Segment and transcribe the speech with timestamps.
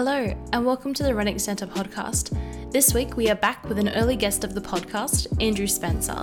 [0.00, 2.30] Hello, and welcome to the Renwick Centre podcast.
[2.70, 6.22] This week we are back with an early guest of the podcast, Andrew Spencer.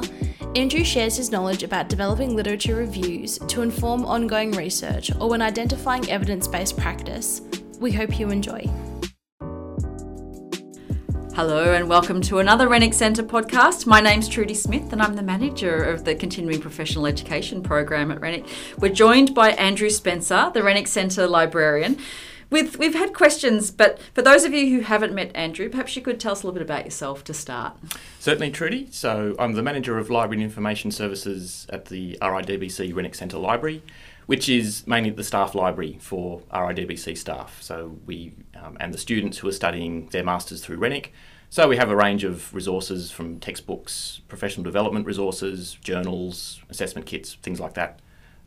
[0.56, 6.10] Andrew shares his knowledge about developing literature reviews to inform ongoing research or when identifying
[6.10, 7.42] evidence based practice.
[7.82, 8.66] We hope you enjoy.
[11.36, 13.86] Hello and welcome to another Renwick Centre podcast.
[13.86, 18.22] My name's Trudy Smith and I'm the manager of the Continuing Professional Education program at
[18.22, 18.48] Renwick.
[18.80, 22.00] We're joined by Andrew Spencer, the Renwick Centre librarian.
[22.50, 26.02] With, we've had questions, but for those of you who haven't met Andrew, perhaps you
[26.02, 27.76] could tell us a little bit about yourself to start.
[28.20, 28.88] Certainly, Trudy.
[28.92, 33.82] So, I'm the manager of Library and Information Services at the RIDBC Renwick Centre Library,
[34.28, 37.62] which is mainly the staff library for RIDBC staff.
[37.62, 41.14] So, we um, and the students who are studying their masters through Renwick.
[41.50, 47.38] So, we have a range of resources from textbooks, professional development resources, journals, assessment kits,
[47.42, 48.02] things like that.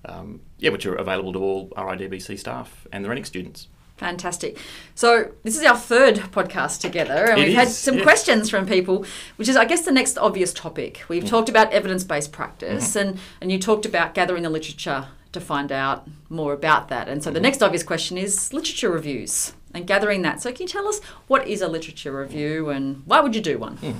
[0.04, 3.66] Um, yeah, which are available to all RIDBC staff and the Renwick students.
[3.98, 4.56] Fantastic.
[4.94, 8.02] So this is our third podcast together, and It we've had some yes.
[8.04, 9.04] questions from people,
[9.36, 11.02] which is, I guess, the next obvious topic.
[11.08, 11.28] We've Mm.
[11.28, 13.08] talked about evidence-based practice, Mm-hmm.
[13.08, 17.08] and and you talked about gathering the literature to find out more about that.
[17.08, 17.34] And so Mm-hmm.
[17.34, 20.40] the next obvious question is literature reviews and gathering that.
[20.40, 23.58] So can you tell us what is a literature review, and why would you do
[23.58, 23.76] one?
[23.78, 23.96] Mm.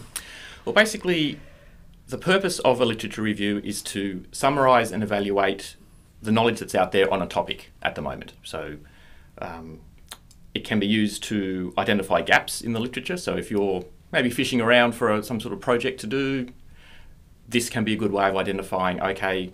[0.64, 1.38] Well, basically,
[2.08, 5.76] the purpose of a literature review is to summarise and evaluate
[6.22, 8.32] the knowledge that's out there on a topic at the moment.
[8.44, 8.76] So,
[9.40, 9.80] um,
[10.58, 13.16] it can be used to identify gaps in the literature.
[13.16, 16.48] So, if you're maybe fishing around for a, some sort of project to do,
[17.48, 19.52] this can be a good way of identifying okay,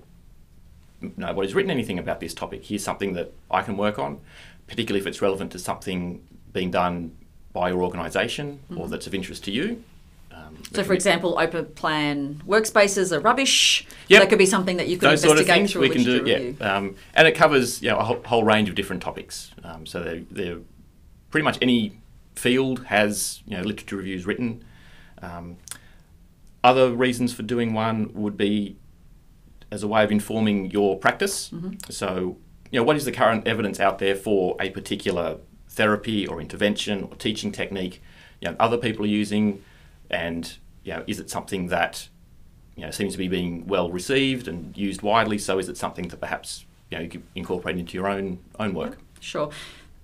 [1.17, 2.65] nobody's written anything about this topic.
[2.65, 4.21] Here's something that I can work on,
[4.67, 7.15] particularly if it's relevant to something being done
[7.53, 9.85] by your organisation or that's of interest to you.
[10.33, 13.87] Um, So, for example, open plan workspaces are rubbish.
[14.09, 14.23] Yep.
[14.23, 16.03] That could be something that you could those sort of investigate things through we can
[16.03, 16.77] do, yeah.
[16.77, 19.53] Um, and it covers you know, a whole, whole range of different topics.
[19.63, 20.59] Um, so they're, they're
[21.35, 21.91] pretty much any
[22.37, 24.65] field has you know literature reviews written.
[25.21, 25.57] Um,
[26.63, 28.77] other reasons for doing one would be
[29.73, 31.51] as a way of informing your practice.
[31.91, 32.37] So,
[32.71, 37.03] you know, what is the current evidence out there for a particular therapy or intervention
[37.03, 38.01] or teaching technique?
[38.41, 39.61] You know, other people are using,
[40.09, 42.11] and you know, is it something that
[42.77, 45.39] you know seems to be being well received and used widely?
[45.39, 48.73] So, is it something that perhaps you know you could incorporate into your own own
[48.73, 48.99] work?
[49.19, 49.51] Sure.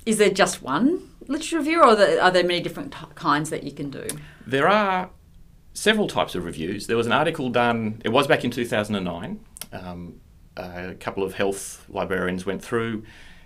[0.06, 3.72] Is there just one literature review, or are there, many different t- kinds that you
[3.72, 4.06] can do?
[4.46, 5.10] There are
[5.74, 6.86] several types of reviews.
[6.86, 9.40] There was an article done, it was back in 2009.
[9.72, 10.20] Um,
[10.56, 13.04] a couple of health librarians went through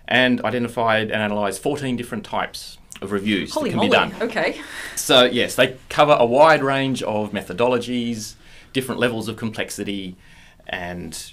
[0.09, 3.89] and identified and analysed 14 different types of reviews Holy that can moly!
[3.89, 4.15] be done.
[4.23, 4.61] Okay.
[4.97, 8.35] So, yes, they cover a wide range of methodologies,
[8.73, 10.17] different levels of complexity,
[10.67, 11.33] and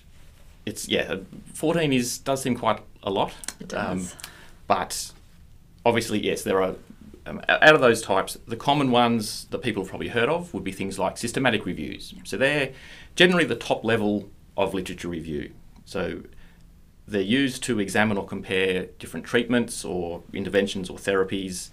[0.66, 1.18] it's, yeah,
[1.54, 3.34] 14 is does seem quite a lot.
[3.60, 4.16] It does.
[4.72, 5.12] But
[5.86, 6.76] obviously, yes, there are.
[7.26, 10.64] Um, out of those types, the common ones that people have probably heard of would
[10.64, 12.16] be things like systematic reviews.
[12.24, 12.72] So they're
[13.16, 15.52] generally the top level of literature review.
[15.84, 16.22] So
[17.06, 21.70] they're used to examine or compare different treatments or interventions or therapies.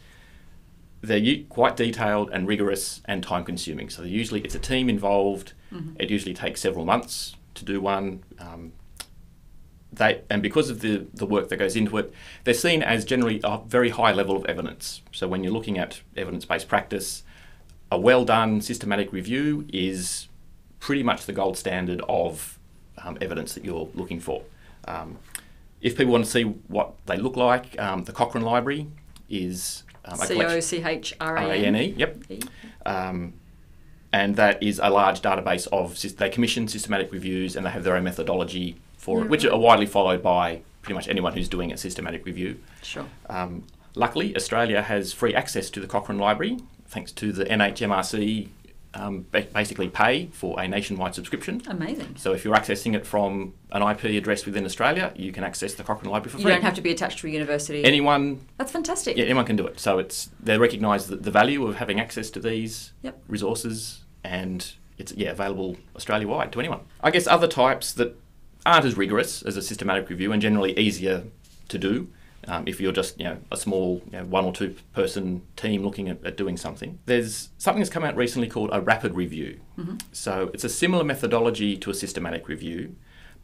[1.01, 3.89] They're quite detailed and rigorous and time consuming.
[3.91, 5.53] So usually it's a team involved.
[6.01, 8.25] It usually takes several months to do one.
[8.41, 8.73] Um,
[9.93, 12.13] they and because of the the work that goes into it,
[12.45, 15.03] they're seen as generally a very high level of evidence.
[15.13, 17.23] So when you're looking at evidence based practice,
[17.91, 20.29] a well done systematic review is
[20.81, 22.59] pretty much the gold standard of
[22.99, 24.43] um, evidence that you're looking for.
[24.87, 25.19] Um,
[25.81, 28.89] if people want to see what they look like, um, the Cochrane Library
[29.29, 30.43] is um, C.
[30.43, 31.77] O C H R A N.
[31.77, 32.19] E, yep.
[32.85, 33.35] Um,
[34.13, 37.95] and that is a large database of they commission systematic reviews and they have their
[37.95, 41.77] own methodology for it, which are widely followed by pretty much anyone who's doing a
[41.77, 42.59] systematic review.
[42.83, 43.07] Sure.
[43.31, 43.65] Um,
[43.95, 48.49] luckily, Australia has free access to the Cochrane Library thanks to the NHMRC
[48.95, 51.61] um, ba- basically pay for a nationwide subscription.
[51.69, 52.17] Amazing.
[52.17, 55.85] So if you're accessing it from an IP address within Australia, you can access the
[55.85, 56.53] Cochrane Library for You free.
[56.53, 57.85] You don't have to be attached to a university.
[57.85, 59.17] anyone That's fantastic.
[59.19, 59.79] yeah, anyone can do it.
[59.79, 63.23] So it's they recognise the, the value of having access to these Yep.
[63.29, 66.81] resources, and it's yeah available Australia wide to anyone.
[67.03, 68.19] I guess other types that
[68.67, 71.25] aren't as rigorous as a systematic review and generally easier
[71.69, 72.09] to do.
[72.47, 75.83] Um, if you're just you know a small you know, one or two person team
[75.83, 79.61] looking at, at doing something, there's something that's come out recently called a rapid review.
[80.13, 82.95] So it's a similar methodology to a systematic review,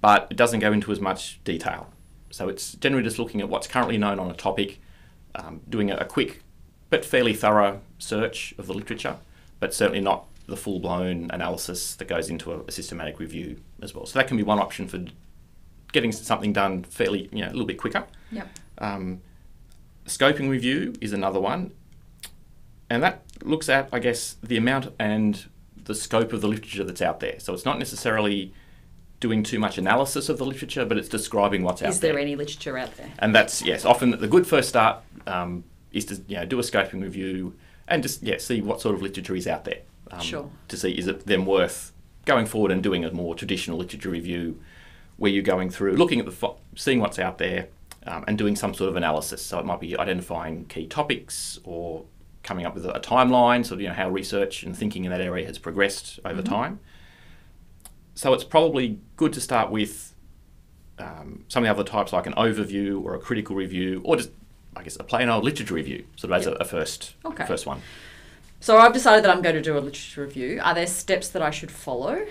[0.00, 1.88] but it doesn't go into as much detail.
[2.31, 4.81] So it's generally just looking at what's currently known on a topic,
[5.34, 6.43] um, doing a, a quick
[6.88, 9.17] but fairly thorough search of the literature,
[9.60, 13.94] but certainly not the full blown analysis that goes into a, a systematic review as
[13.94, 14.06] well.
[14.06, 15.05] So that can be one option for
[15.93, 18.05] getting something done fairly, you know, a little bit quicker.
[18.32, 18.49] Yep.
[18.79, 19.23] Um,
[20.06, 21.73] Scoping review is another one,
[22.91, 25.46] and that looks at, I guess, the amount and
[25.85, 27.41] the scope of the literature that's out there.
[27.41, 28.52] So it's not necessarily
[29.20, 31.91] doing too much analysis of the literature, but it's describing what's out there.
[31.93, 33.11] Is there any literature out there?
[33.19, 36.62] And that's yes, often the good first start um, is to you know do a
[36.62, 37.55] scoping review
[37.88, 39.81] and just yeah see what sort of literature is out there.
[40.10, 40.50] Um, Sure.
[40.68, 41.92] To see is it then worth
[42.26, 44.60] going forward and doing a more traditional literature review,
[45.16, 47.68] where you're going through looking at the fo- seeing what's out there,
[48.06, 49.42] um, and doing some sort of analysis.
[49.44, 52.04] So it might be identifying key topics or
[52.42, 55.46] coming up with a timeline, so you know how research and thinking in that area
[55.46, 56.80] has progressed over time.
[58.14, 60.14] So it's probably good to start with
[60.98, 64.30] um, some of the other types like an overview or a critical review or just
[64.76, 66.54] I guess a plain old literature review, sort of as Yep.
[66.56, 67.46] a, a first Okay.
[67.46, 67.80] first one.
[68.64, 70.58] So I've decided that I'm going to do a literature review.
[70.64, 72.25] Are there steps that I should follow?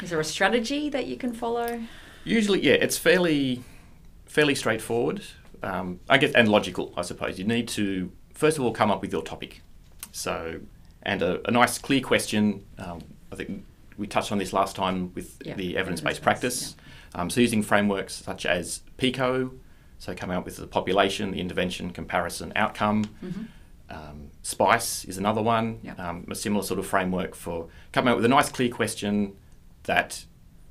[0.00, 1.82] Is there a strategy that you can follow?
[2.22, 3.64] Usually, yeah, it's fairly
[4.24, 5.24] fairly straightforward.
[5.64, 7.40] Um, I guess and logical, I suppose.
[7.40, 9.62] You need to first of all come up with your topic.
[10.12, 10.60] So,
[11.02, 12.64] and a, a nice clear question.
[12.78, 13.00] Um,
[13.32, 13.64] I think
[13.98, 16.76] we touched on this last time with Yeah, the evidence-based evidence-based, practice.
[17.16, 19.50] Um, so using frameworks such as PICO,
[19.98, 23.06] so coming up with the population, the intervention, comparison, outcome.
[23.90, 25.80] Um, SPICE is another one.
[25.82, 25.98] Yep.
[25.98, 29.34] um, a similar sort of framework for coming up with a nice clear question
[29.84, 30.24] that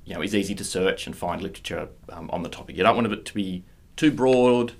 [0.04, 2.76] you know is easy to search and find literature um, on the topic.
[2.76, 3.62] You don't want it to be
[3.96, 4.72] too broad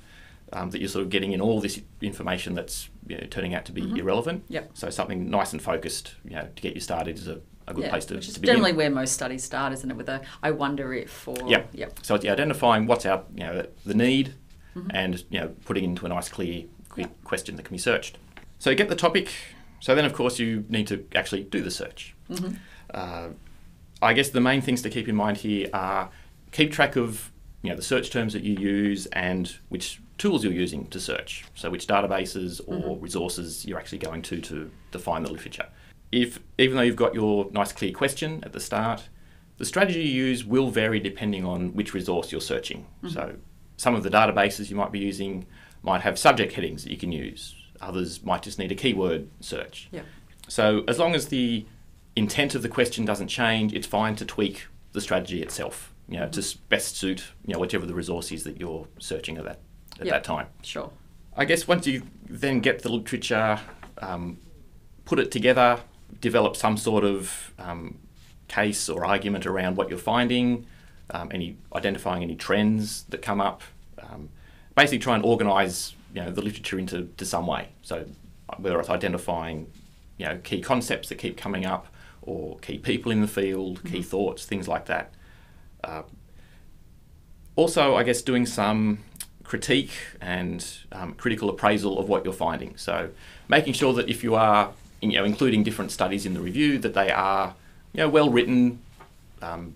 [0.53, 3.65] um, that you're sort of getting in all this information that's you know, turning out
[3.67, 4.45] to be irrelevant.
[4.45, 4.55] Mm-hmm.
[4.55, 4.71] Yep.
[4.75, 7.85] So something nice and focused, you know, to get you started is a, a good
[7.85, 8.57] Yeah, place to, which is to begin.
[8.57, 9.97] generally where most studies start, isn't it?
[9.97, 11.69] With a I wonder if or Yep.
[11.75, 11.99] yep.
[12.03, 14.35] So it's identifying what's out, you know, the need,
[14.77, 14.91] Mm-hmm.
[14.95, 18.19] and you know, putting into a nice, clear, clear question that can be searched.
[18.61, 19.33] So you get the topic.
[19.81, 22.15] So then, of course, you need to actually do the search.
[22.31, 22.55] Mm-hmm.
[22.93, 23.29] Uh,
[24.03, 26.11] I guess the main things to keep in mind here are
[26.53, 30.53] keep track of you know the search terms that you use and which tools you're
[30.53, 31.45] using to search.
[31.55, 35.69] So which databases or resources you're actually going to to define the literature.
[36.12, 39.09] If even though you've got your nice clear question at the start,
[39.57, 42.87] the strategy you use will vary depending on which resource you're searching.
[43.09, 43.37] So
[43.79, 45.47] some of the databases you might be using
[45.83, 47.55] might have subject headings that you can use.
[47.81, 49.88] Others might just need a keyword search.
[49.93, 50.05] Yep.
[50.49, 51.65] So as long as the
[52.17, 55.93] intent of the question doesn't change, it's fine to tweak the strategy itself.
[56.09, 59.44] You know, to best suit you know whichever the resource is that you're searching at
[59.44, 59.61] that
[60.00, 60.15] at Yep.
[60.15, 60.47] that time.
[60.62, 60.91] Sure.
[61.37, 63.61] I guess once you then get the literature,
[63.99, 64.38] um,
[65.05, 65.81] put it together,
[66.21, 67.99] develop some sort of um,
[68.49, 70.67] case or argument around what you're finding,
[71.11, 73.62] um, any identifying any trends that come up.
[74.03, 74.29] Um,
[74.75, 77.69] basically, try and organise you know the literature into to some way.
[77.83, 78.07] So
[78.59, 79.71] whether it's identifying
[80.19, 81.87] you know key concepts that keep coming up,
[82.23, 85.12] or key people in the field, key thoughts, things like that.
[85.83, 86.03] Uh,
[87.57, 89.01] also, I guess doing some
[89.45, 89.91] critique
[90.21, 92.77] and um, critical appraisal of what you're finding.
[92.77, 93.11] So,
[93.49, 96.95] making sure that if you are, you know, including different studies in the review, that
[96.95, 97.55] they are,
[97.93, 98.81] you know, well written,
[99.43, 99.75] um,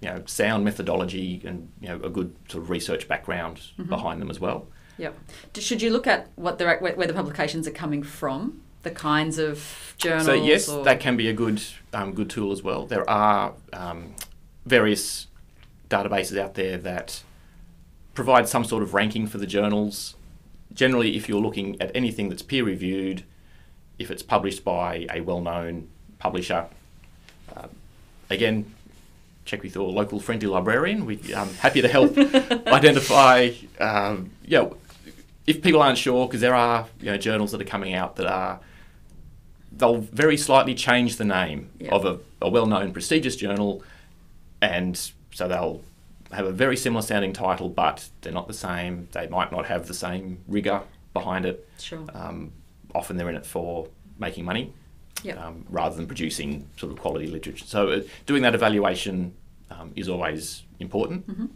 [0.00, 4.30] you know, sound methodology, and you know, a good sort of research background behind them
[4.30, 4.66] as well.
[5.02, 5.18] Yep.
[5.58, 9.36] Should you look at what the where, where the publications are coming from, the kinds
[9.36, 10.26] of journals?
[10.26, 11.60] So yes, or- that can be a good
[11.92, 12.86] um, good tool as well.
[12.86, 14.14] There are um,
[14.64, 15.26] various
[15.90, 17.24] databases out there that
[18.14, 20.14] provide some sort of ranking for the journals.
[20.72, 23.24] Generally, if you're looking at anything that's peer reviewed,
[23.98, 25.88] if it's published by a well-known
[26.20, 26.66] publisher,
[27.56, 27.66] uh,
[28.30, 28.72] again,
[29.44, 31.04] check with your local friendly librarian.
[31.04, 32.16] We're um, happy to help
[32.66, 33.50] identify,
[33.80, 34.76] um, you know,
[35.46, 38.26] if people aren't sure, because there are you know journals that are coming out that
[38.26, 38.60] are
[39.74, 41.92] they'll very slightly change the name Yeah.
[41.92, 43.82] of a, a well-known prestigious journal,
[44.60, 44.96] and
[45.32, 45.82] so they'll
[46.30, 49.08] have a very similar sounding title, but they're not the same.
[49.12, 50.82] They might not have the same rigor
[51.14, 51.68] behind it.
[51.78, 52.04] Sure.
[52.14, 52.52] Um,
[52.94, 54.72] often they're in it for making money
[55.24, 55.38] Yep.
[55.38, 57.64] um, rather than producing sort of quality literature.
[57.66, 59.34] So uh, doing that evaluation
[59.70, 61.50] um, is always important.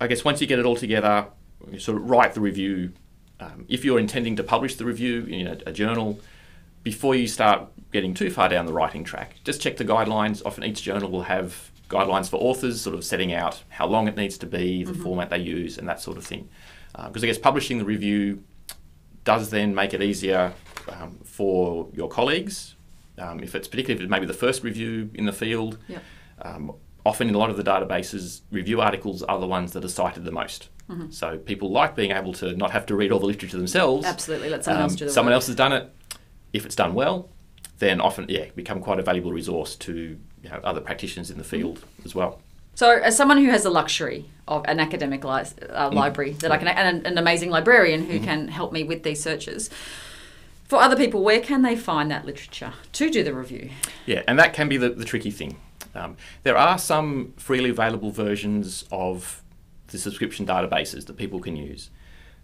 [0.00, 1.26] I guess once you get it all together,
[1.70, 2.92] you sort of write the review.
[3.40, 6.20] Um, if you're intending to publish the review in a, a journal,
[6.82, 10.42] before you start getting too far down the writing track, just check the guidelines.
[10.44, 14.16] Often each journal will have guidelines for authors, sort of setting out how long it
[14.16, 16.48] needs to be, the format they use, and that sort of thing.
[16.92, 18.44] Because I guess publishing the review
[19.24, 20.52] does then make it easier
[20.88, 22.74] um, for your colleagues.
[23.18, 26.02] Um, if it's particularly if it's maybe the first review in the field, Yep.
[27.06, 30.24] Often in a lot of the databases, review articles are the ones that are cited
[30.24, 30.68] the most.
[31.10, 34.04] So people like being able to not have to read all the literature themselves.
[34.04, 34.48] Absolutely.
[34.50, 35.36] Let someone else Um, do the someone work.
[35.36, 35.88] else has done it.
[36.52, 37.28] If it's done well,
[37.78, 41.44] then often yeah, become quite a valuable resource to you know, other practitioners in the
[41.44, 42.40] field as well.
[42.74, 46.56] So, as someone who has the luxury of an academic li- uh, library that I
[46.58, 49.70] can, and an, an amazing librarian who can help me with these searches,
[50.66, 53.70] for other people, where can they find that literature to do the review?
[54.06, 55.56] Yeah, and that can be the, the tricky thing.
[55.94, 59.42] Um, there are some freely available versions of
[59.88, 61.90] the subscription databases that people can use.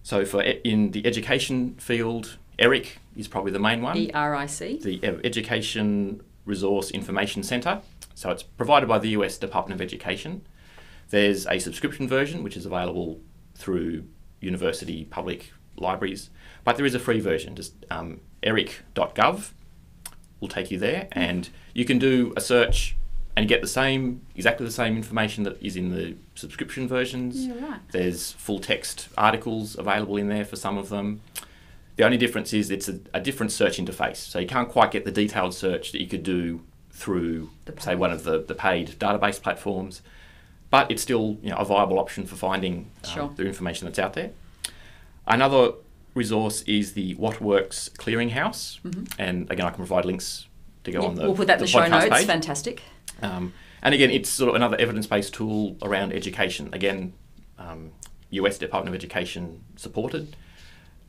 [0.03, 3.97] So, for e- in the education field, ERIC is probably the main one.
[3.97, 4.79] E R I C.
[4.83, 7.83] the Education Resource Information Centre.
[8.15, 10.47] So it's provided by the US Department of Education.
[11.11, 13.21] There's a subscription version which is available
[13.55, 14.05] through
[14.41, 16.31] university public libraries,
[16.65, 17.55] but there is a free version.
[17.55, 19.51] Just um, eric.gov
[20.41, 22.97] will take you there, and you can do a search
[23.37, 27.47] and you get the same, exactly the same information that is in the subscription versions.
[27.47, 27.81] Yeah, right.
[27.93, 31.21] There's full text articles available in there for some of them.
[31.97, 34.17] The only difference is it's a, a different search interface.
[34.17, 38.11] So you can't quite get the detailed search that you could do through, say, one
[38.11, 40.01] of the, the paid database platforms.
[40.71, 43.31] But it's still you know, a viable option for finding um, Sure.
[43.37, 44.31] the information that's out there.
[45.27, 45.73] Another
[46.15, 48.79] resource is the What Works Clearinghouse.
[49.19, 50.47] And again, I can provide links
[50.85, 51.29] to go Yeah, on the Mm-hmm.
[51.29, 52.09] we'll put that in the the show notes.
[52.09, 52.27] page.
[52.27, 52.83] Fantastic.
[53.23, 56.71] Um, and again, it's sort of another evidence-based tool around education.
[56.73, 57.13] Again,
[57.59, 57.93] um,
[58.31, 60.37] US Department of Education supported,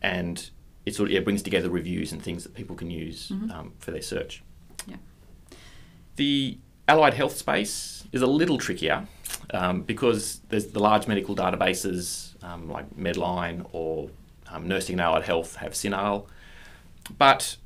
[0.02, 0.50] and
[0.86, 3.92] it sort of yeah, brings together reviews and things that people can use um, for
[3.92, 4.44] their search.
[4.86, 4.98] Yeah.
[6.16, 9.08] The allied health space is a little trickier
[9.52, 14.10] um, because there's the large medical databases um, like Medline or
[14.50, 16.28] um, Nursing and Allied Health have CINAHL.
[17.18, 17.58] But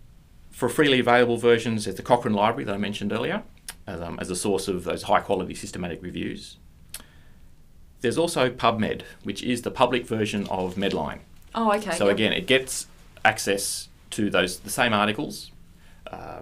[0.50, 3.44] for freely available versions, there's the Cochrane Library that I mentioned earlier
[3.92, 6.58] as, um, as a source of those high quality systematic reviews.
[8.02, 11.20] There's also PubMed, which is the public version of Medline.
[11.54, 11.92] Oh, okay.
[11.92, 12.16] So yep.
[12.16, 12.88] again, it gets
[13.24, 15.52] access to those the same articles
[16.08, 16.42] uh,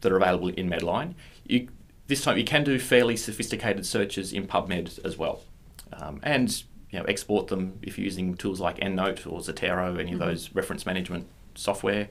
[0.00, 1.14] that are available in Medline.
[1.46, 1.68] You,
[2.08, 5.42] this time, you can do fairly sophisticated searches in PubMed as well,
[5.92, 10.12] um, and you know export them if you're using tools like EndNote or Zotero, any
[10.12, 12.08] of those reference management software.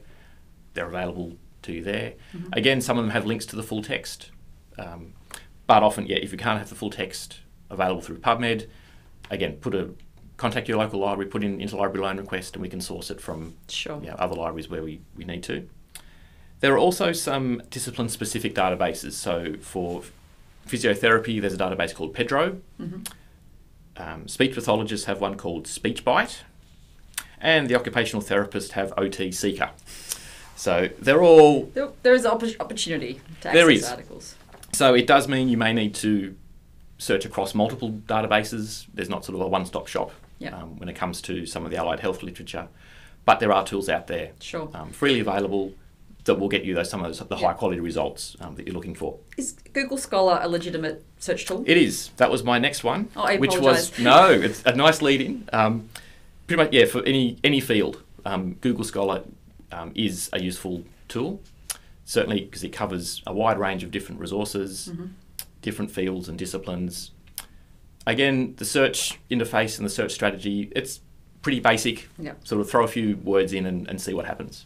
[0.74, 2.14] They're available to you there.
[2.54, 4.30] Again, some of them have links to the full text,
[4.78, 5.14] um,
[5.66, 8.68] but often, yeah, if you can't have the full text available through PubMed,
[9.30, 9.90] again, put a
[10.38, 13.56] contact your local library, put in interlibrary loan request, and we can source it from
[13.70, 14.00] Sure.
[14.02, 15.68] you know, other libraries where we, we need to.
[16.60, 19.14] There are also some discipline specific databases.
[19.14, 20.04] So for
[20.68, 22.60] physiotherapy, there's a database called PEDro.
[23.98, 26.38] Um, speech pathologists have one called SpeechBite.
[27.40, 29.70] And the occupational therapists have OT Seeker.
[30.56, 33.88] So they're all There, there is oppor- opportunity to access There is.
[33.90, 34.36] articles.
[34.78, 36.36] So it does mean you may need to
[37.00, 38.86] search across multiple databases.
[38.94, 40.56] There's not sort of a one-stop shop Yeah.
[40.56, 42.68] um, when it comes to some of the allied health literature,
[43.26, 44.70] but there are tools out there, Sure.
[44.76, 45.74] um, freely available,
[46.26, 47.48] that will get you those some of those, the Yeah.
[47.48, 49.18] high-quality results um, that you're looking for.
[49.36, 51.64] Is Google Scholar a legitimate search tool?
[51.66, 52.10] It is.
[52.18, 53.90] That was my next one, Oh, I which apologise.
[53.98, 54.30] was no.
[54.30, 55.50] It's a nice lead-in.
[55.54, 55.90] Um,
[56.46, 56.86] pretty much, yeah.
[56.86, 59.24] For any any field, um, Google Scholar
[59.72, 61.42] um, is a useful tool.
[62.10, 65.08] Certainly, because it covers a wide range of different resources, Mm-hmm.
[65.62, 67.12] different fields and disciplines.
[68.06, 71.02] Again, the search interface and the search strategy, it's
[71.42, 72.08] pretty basic.
[72.18, 72.48] Yep.
[72.48, 74.66] Sort of throw a few words in and, and see what happens.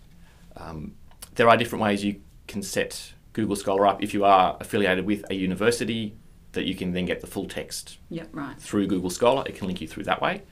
[0.55, 0.93] Um,
[1.33, 5.25] there are different ways you can set Google Scholar up if you are affiliated with
[5.31, 6.13] a university
[6.51, 8.59] that you can then get the full text Yep, right.
[8.59, 9.43] through Google Scholar.
[9.47, 10.43] It can link you through that way.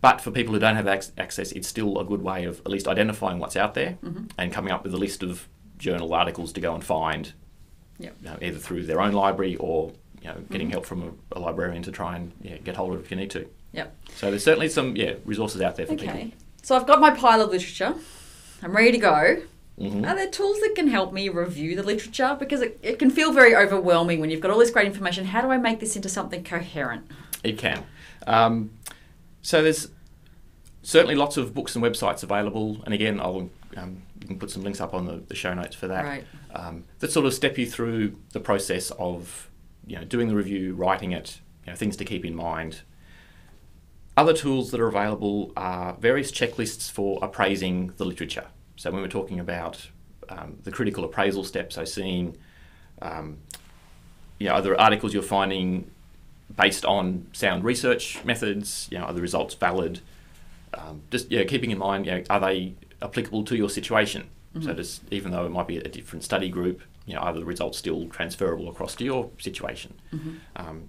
[0.00, 2.68] But for people who don't have ac- access, it's still a good way of at
[2.68, 4.24] least identifying what's out there Mm-hmm.
[4.38, 5.46] and coming up with a list of
[5.80, 7.32] journal articles to go and find,
[7.98, 8.16] Yep.
[8.22, 10.72] you know, either through their own library or you know, getting Mhm.
[10.72, 13.16] help from a, a librarian to try and yeah, get hold of it if you
[13.16, 13.48] need to.
[13.72, 13.96] Yep.
[14.16, 16.34] So there's certainly some yeah resources out there for Okay.
[16.62, 17.94] So I've got my pile of literature.
[18.62, 19.36] I'm ready to go.
[19.78, 20.00] people.
[20.02, 20.06] Mhm.
[20.06, 22.36] Are there tools that can help me review the literature?
[22.38, 25.24] Because it, it can feel very overwhelming when you've got all this great information.
[25.24, 27.06] How do I make this into something coherent?
[27.42, 27.82] It can.
[28.26, 28.72] Um,
[29.40, 29.88] so there's
[30.82, 34.62] certainly lots of books and websites available, and again, I'll um, you can put some
[34.62, 36.04] links up on the, the show notes for that.
[36.04, 36.24] Right.
[36.54, 39.50] Um, that sort of step you through the process of
[39.86, 42.82] you know doing the review, writing it, you know, things to keep in mind.
[44.16, 48.48] Other tools that are available are various checklists for appraising the literature.
[48.76, 49.88] So when we're talking about
[50.28, 52.36] um, the critical appraisal step, so seeing
[53.00, 53.38] um,
[54.38, 55.90] you know, are there articles you're finding
[56.56, 58.88] based on sound research methods?
[58.90, 60.00] You know, are the results valid?
[60.74, 64.28] Um, just yeah, keeping in mind, you know, are they applicable to your situation?
[64.64, 67.44] So just even though it might be a different study group, you know, are the
[67.44, 69.94] results still transferable across to your situation?
[70.56, 70.88] Um,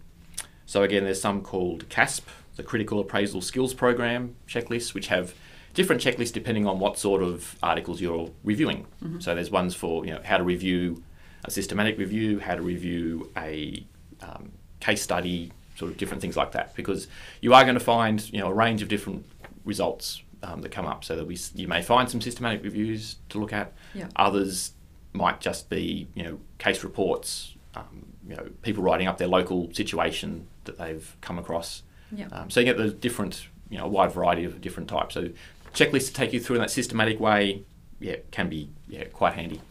[0.65, 5.35] so again, there's some called CASP, the Critical Appraisal Skills Program checklists, which have
[5.73, 8.87] different checklists depending on what sort of articles you're reviewing.
[9.21, 11.03] So there's ones for you know how to review
[11.45, 13.85] a systematic review, how to review a
[14.21, 17.07] um, case study, sort of different things like that, because
[17.41, 19.23] you are going to find you know a range of different
[19.65, 21.03] results um, that come up.
[21.03, 23.73] So that we you may find some systematic reviews to look at.
[23.93, 24.07] Yeah.
[24.15, 24.71] Others
[25.13, 29.73] might just be you know case reports, um, you know people writing up their local
[29.73, 31.83] situation that they've come across.
[32.11, 32.27] Yeah.
[32.31, 35.13] Um, so you get the different you know a wide variety of different types.
[35.13, 35.29] So
[35.73, 37.63] checklists to take you through in that systematic way,
[37.99, 39.61] yeah, can be yeah quite handy.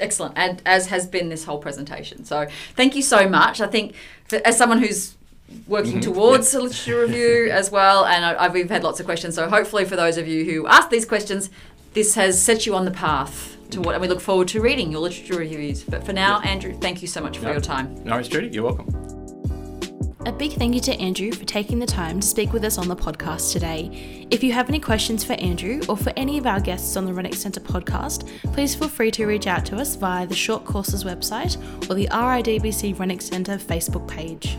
[0.00, 2.24] Excellent, and as has been this whole presentation.
[2.24, 3.60] So thank you so much.
[3.60, 3.94] I think
[4.28, 5.16] for, as someone who's
[5.66, 9.06] working Mhm, towards a literature review as well, and I, I've, we've had lots of
[9.06, 9.34] questions.
[9.34, 11.50] So hopefully, for those of you who asked these questions,
[11.92, 14.90] this has set you on the path to what, and we look forward to reading
[14.90, 15.82] your literature reviews.
[15.84, 17.52] But for now, Andrew, thank you so much for No.
[17.52, 17.94] your time.
[18.04, 18.48] No worries, Judy.
[18.48, 18.88] You're welcome.
[20.26, 22.88] A big thank you to Andrew for taking the time to speak with us on
[22.88, 24.26] the podcast today.
[24.30, 27.12] If you have any questions for Andrew or for any of our guests on the
[27.12, 31.04] Renwick Centre podcast, please feel free to reach out to us via the Short Courses
[31.04, 31.58] website
[31.90, 34.56] or the RIDBC Renwick Centre Facebook page.